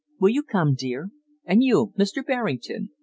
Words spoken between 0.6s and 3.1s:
dear? And you, Mr. Berrington?